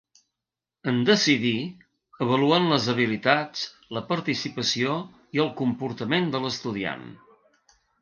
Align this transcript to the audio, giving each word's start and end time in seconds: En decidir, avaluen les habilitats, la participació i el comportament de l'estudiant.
En 0.91 0.95
decidir, 1.09 1.57
avaluen 2.27 2.65
les 2.73 2.89
habilitats, 2.95 3.69
la 3.99 4.05
participació 4.15 4.99
i 5.39 5.45
el 5.47 5.55
comportament 5.63 6.31
de 6.37 6.47
l'estudiant. 6.49 7.09